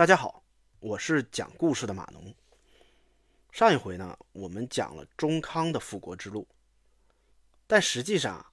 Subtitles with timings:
[0.00, 0.42] 大家好，
[0.78, 2.34] 我是讲故事的马农。
[3.52, 6.48] 上一回呢，我们讲了中康的复国之路，
[7.66, 8.50] 但实际上啊，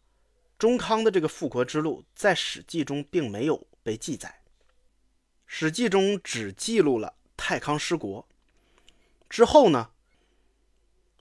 [0.59, 4.41] 中康的这个复国之路在《史记》中并没有被记载，
[5.45, 8.27] 《史记》中只记录了太康失国
[9.29, 9.91] 之后呢，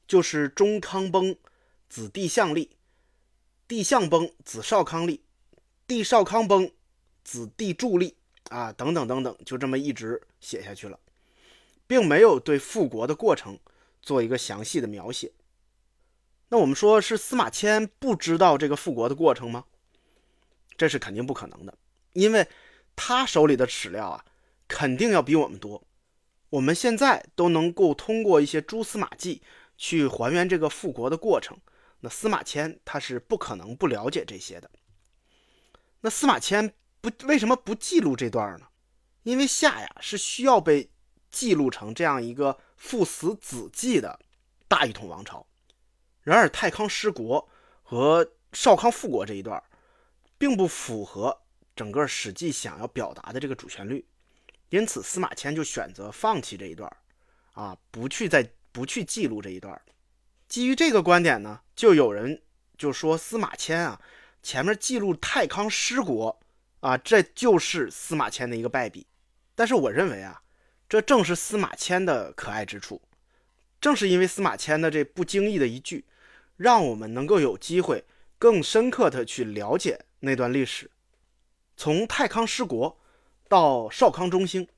[0.09, 1.39] 就是中康崩，
[1.89, 2.71] 子弟相立；
[3.69, 5.21] 帝相崩，子少康立；
[5.87, 6.73] 帝少康崩，
[7.23, 8.17] 子弟助立。
[8.51, 10.99] 啊，等等等等，就这么一直写下去了，
[11.87, 13.59] 并没有对复国的过程
[14.03, 15.33] 做一个详细的描写。
[16.49, 19.65] 那我们说是司马迁不知道这个复国的过程吗？
[20.77, 21.77] 这是肯定不可能的，
[22.13, 22.47] 因为
[22.95, 24.25] 他手里的史料啊，
[24.69, 25.83] 肯定要比我们多。
[26.51, 29.43] 我们现在都能够通过一些蛛丝马迹
[29.77, 31.59] 去还原这个复国的过程，
[32.01, 34.71] 那司马迁他是不可能不了解这些的。
[36.01, 36.73] 那司马迁。
[37.11, 38.67] 不，为什么不记录这段呢？
[39.23, 40.91] 因为夏呀是需要被
[41.31, 44.19] 记录成这样一个父死子继的
[44.67, 45.47] 大一统王朝。
[46.23, 47.49] 然而太康失国
[47.85, 49.63] 和少康复国这一段，
[50.37, 51.43] 并不符合
[51.77, 54.05] 整个《史记》想要表达的这个主旋律，
[54.71, 56.91] 因此司马迁就选择放弃这一段，
[57.53, 59.81] 啊，不去再不去记录这一段。
[60.49, 62.43] 基于这个观点呢，就有人
[62.77, 64.01] 就说司马迁啊，
[64.43, 66.41] 前面记录太康失国。
[66.87, 69.09] 啊，这就是司马迁的一个败笔，
[69.57, 70.41] 但是我认为啊，
[70.89, 73.03] 这正是司马迁的可爱之处。
[73.81, 76.05] 正是因为司马迁的这不经意的一句，
[76.57, 78.05] 让我们能够有机会
[78.39, 80.89] 更深刻的去了解那段历史。
[81.77, 82.97] 从太康失国
[83.49, 84.69] 到少康中兴，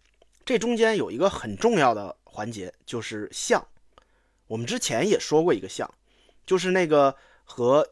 [0.46, 3.62] 这中间有一个很重要的环节，就是相。
[4.46, 5.86] 我们之前也说过一个相，
[6.46, 7.14] 就是那个
[7.44, 7.86] 和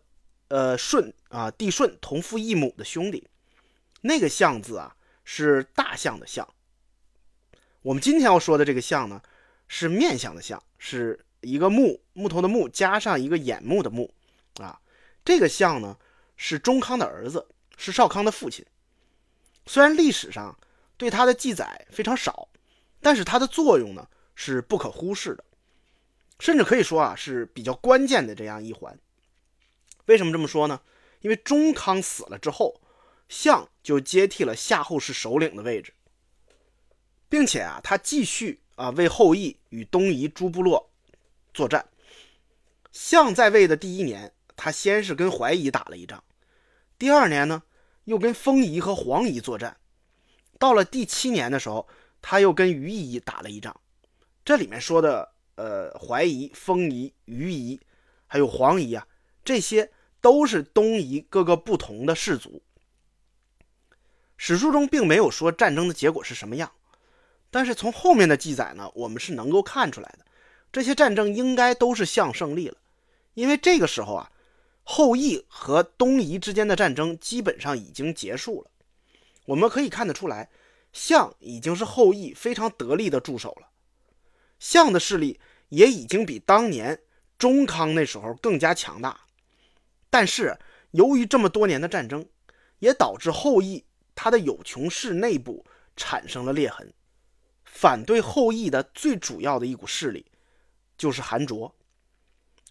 [0.49, 3.29] 呃舜啊帝舜同父异母的兄弟。
[4.03, 4.95] 那个“象”字啊，
[5.25, 6.47] 是大象的“象”。
[7.83, 9.23] 我们今天要说的这个“象”呢，
[9.69, 14.13] 是面相的“相”，是一个木木头的“木”加上一个眼目的“目”
[14.61, 14.81] 啊。
[15.25, 15.97] 这个“象”呢，
[16.37, 18.65] 是中康的儿子，是少康的父亲。
[19.67, 20.57] 虽然历史上
[20.97, 22.49] 对他的记载非常少，
[23.01, 25.45] 但是他的作用呢是不可忽视的，
[26.39, 28.97] 甚至可以说啊是比较关键的这样一环。
[30.07, 30.81] 为什么这么说呢？
[31.21, 32.81] 因为中康死了之后。
[33.29, 35.93] 相就接替了夏后氏首领的位置，
[37.29, 40.91] 并且啊，他继续啊为后羿与东夷诸部落
[41.53, 41.89] 作战。
[42.93, 46.23] 相在位的第一年，他先是跟怀夷打了一仗，
[46.99, 47.63] 第二年呢，
[48.05, 49.77] 又跟封夷和黄夷作战。
[50.59, 51.87] 到了第七年的时候，
[52.23, 53.79] 他又跟于夷打了一仗。
[54.45, 57.79] 这里面说的呃怀夷、封夷、于夷，
[58.27, 59.07] 还有黄夷啊，
[59.45, 62.63] 这些都是东夷各个不同的氏族。
[64.37, 66.71] 史书中并没有说战争的结果是什么样，
[67.51, 70.27] 但是从后面的记载呢，我们是能够看出来的，
[70.71, 72.77] 这些战争应该都是项胜利了，
[73.33, 74.31] 因为这个时候啊，
[74.85, 78.71] 后羿和东夷之间的战争基本上已经结束了，
[79.47, 80.51] 我们可以看得出来，
[80.93, 83.69] 项已经是后羿非常得力的助手了，
[84.59, 87.01] 项的势力也已经比当年
[87.39, 89.19] 中康那时候更加强大，
[90.11, 90.59] 但是
[90.91, 92.27] 由于这么多年的战争，
[92.81, 93.86] 也导致后羿。
[94.17, 96.93] 他的有穷氏内部产生了裂痕，
[97.65, 100.27] 反对后羿的最主要的一股势力
[100.99, 101.73] 就是韩卓。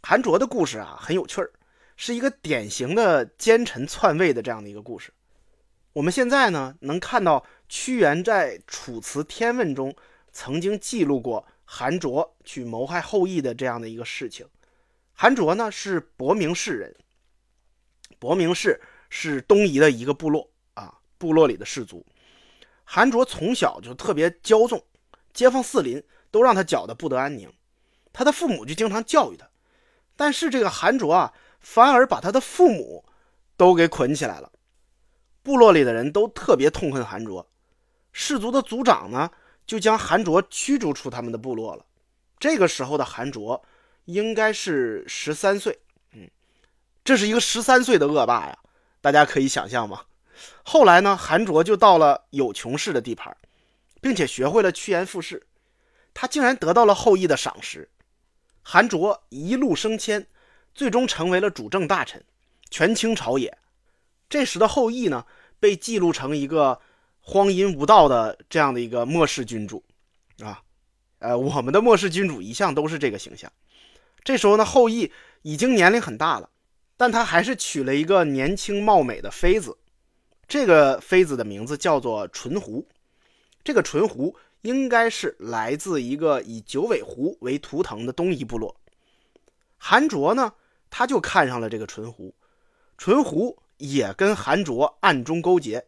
[0.02, 1.50] 韩卓的故事啊很有趣儿，
[1.96, 5.14] 是一个典型的奸臣篡位的这样的一个故事。
[5.94, 9.96] 我们现在呢能看到屈原在《楚辞天问》中
[10.34, 14.46] 曾经记录过韩卓去谋害后羿的这样的一个事情。
[15.14, 16.96] 韩卓呢是博明氏人，
[18.20, 20.50] 博明氏是东夷的一个部落。
[21.26, 22.06] 部落里的氏族，
[22.84, 24.80] 韩卓从小就特别骄纵，
[25.34, 27.52] 街坊四邻都让他搅得不得安宁。
[28.14, 29.50] 他的父母就经常教育他，
[30.16, 33.04] 但是这个韩卓啊，反而把他的父母
[33.58, 34.52] 都给捆起来了。
[35.42, 37.50] 部落里的人都特别痛恨韩卓，
[38.14, 39.32] 氏族的族长呢，
[39.66, 41.84] 就将韩卓驱逐出他们的部落了。
[42.38, 43.66] 这个时候的韩卓
[44.06, 45.80] 应该是十三岁，
[46.12, 46.30] 嗯，
[47.04, 48.60] 这是一个十三岁的恶霸呀，
[49.02, 50.04] 大家可以想象吗？
[50.64, 53.36] 后来呢，韩卓就到了有穷氏的地盘，
[54.02, 55.46] 并且学会了趋炎附势，
[56.14, 57.90] 他竟然得到了后羿的赏识。
[58.62, 60.28] 韩卓一路升迁，
[60.74, 62.24] 最终成为了主政大臣，
[62.70, 63.58] 权倾朝野。
[64.28, 65.26] 这时的后羿呢，
[65.60, 66.82] 被记录成一个
[67.20, 69.84] 荒淫无道的这样的一个末世君主，
[70.40, 70.62] 啊，
[71.20, 73.52] 呃，我们的末世君主一向都是这个形象。
[74.24, 75.12] 这时候呢，后羿
[75.44, 76.50] 已经年龄很大了，
[76.98, 79.78] 但他还是娶了一个年轻貌美的妃子。
[80.48, 82.88] 这个妃子的名字叫做纯狐，
[83.64, 88.76] 这个淳胡应该是来自一个以九尾狐为图腾的东夷部落。
[89.78, 90.54] 韩卓呢，
[90.90, 92.34] 他就看上了这个淳胡，
[92.98, 95.86] 淳胡也跟韩卓暗中勾结，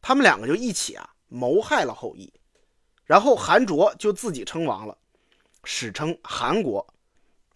[0.00, 2.32] 他们两个就一起啊谋害了后羿，
[3.04, 4.98] 然后韩卓就自己称王了，
[5.64, 6.86] 史称韩国。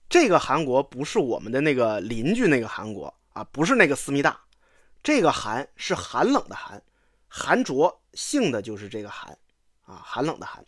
[0.09, 4.41] 这个韩国不是我们的那个邻居那个韩国啊，不是那个思密达，
[5.07, 6.83] 这个韩是寒冷的寒，
[7.29, 9.39] 韩卓姓的就是这个韩
[9.85, 10.67] 啊，寒冷的寒。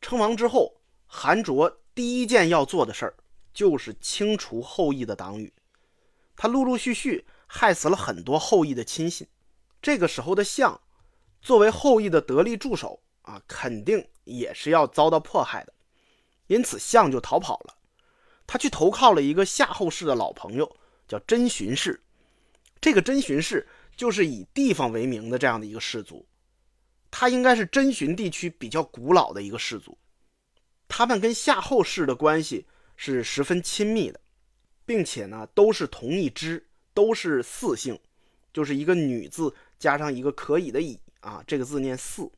[0.00, 3.14] 称王之后，韩卓第一件要做的事儿
[3.52, 5.52] 就是清除后羿的党羽，
[6.34, 9.28] 他陆陆续续害死了很多后羿的亲信。
[9.82, 10.80] 这个时候的项，
[11.42, 15.74] 作为后羿的得力助手啊，肯定也是要遭到迫害的，
[16.46, 17.76] 因此项就逃跑了。
[18.46, 20.74] 他去投靠了一个夏后氏的老朋友，
[21.06, 22.02] 叫真荀氏。
[22.80, 23.66] 这个真荀氏
[23.96, 26.26] 就是以地方为名的这样的一个氏族，
[27.10, 29.96] 他应该是真荀地区比较古老的一个氏族。
[30.86, 32.66] 他们跟夏后氏的关系
[32.96, 34.20] 是十分亲密的，
[34.86, 36.64] 并且呢都是同一支，
[36.94, 37.98] 都是四姓，
[38.52, 42.30] 就是一个女字加上一个可以的乙啊，这个字念四，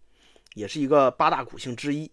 [0.54, 2.10] 也是一个八大古姓之一。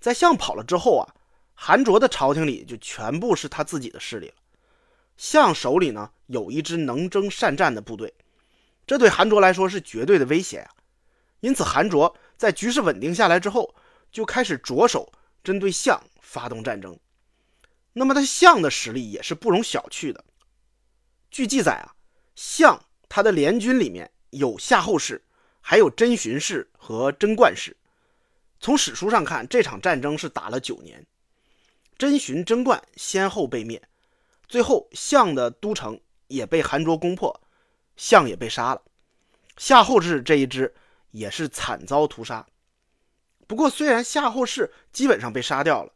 [0.00, 1.06] 在项跑了之后啊。
[1.54, 4.34] 韩卓的朝廷里就全部是他自己的势力了。
[5.22, 8.12] 项手里呢有一支能征善战的部队，
[8.84, 10.74] 这对韩卓来说是绝对的威胁啊。
[11.38, 13.72] 因此，韩卓在局势稳定下来之后，
[14.10, 15.12] 就开始着手
[15.44, 16.98] 针对项发动战争。
[17.92, 20.24] 那么，他项的实力也是不容小觑的。
[21.30, 21.94] 据记载啊，
[22.34, 25.22] 项他的联军里面有夏后氏，
[25.60, 27.76] 还有真荀氏和贞观氏。
[28.58, 31.06] 从史书上看，这场战争是打了九年。
[31.96, 33.80] 真荀、贞观先后被灭，
[34.52, 37.40] 最后项的都城也被韩卓攻破，
[37.96, 38.82] 项也被杀了。
[39.56, 40.74] 夏后氏这一支
[41.12, 42.46] 也是惨遭屠杀。
[43.46, 45.94] 不过，虽然夏后氏基本上被杀掉了，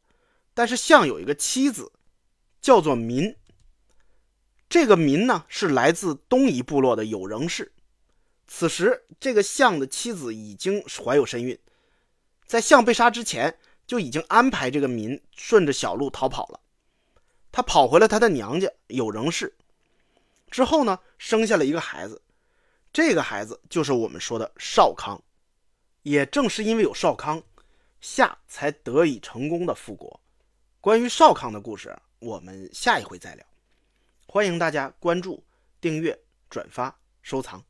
[0.55, 1.93] 但是项有一个妻子，
[2.63, 3.37] 叫做民。
[4.71, 7.75] 这个民呢，是来自东夷部落的有仍氏。
[8.47, 11.59] 此时，这个项的妻子已经怀有身孕，
[12.47, 13.59] 在项被杀之前。
[13.87, 16.59] 就已经安排这个民顺着小路逃跑了，
[17.57, 19.51] 他跑回了他的娘家有仍氏，
[20.51, 22.21] 之后呢，生下了一个孩子，
[22.93, 25.19] 这个孩子就是我们说的少康。
[26.03, 27.43] 也正是因为有少康，
[28.03, 30.21] 夏才得以成功的复国。
[30.83, 33.47] 关于少康的故事，我们下一回再聊。
[34.27, 35.43] 欢迎大家关注、
[35.81, 36.15] 订阅、
[36.51, 37.65] 转发、收藏。